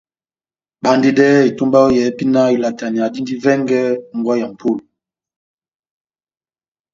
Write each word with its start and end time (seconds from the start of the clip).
Bandedɛhɛ 0.83 1.39
etomba 1.49 1.79
yɔ́ 1.83 1.93
yɛ́hɛ́pi 1.95 2.23
náh 2.33 2.49
ilataneya 2.55 3.11
dindi 3.13 3.33
vɛngɛ 3.43 3.77
ó 4.11 4.15
mbówa 4.17 4.33
ya 4.41 4.47
mʼpolo! 4.51 4.83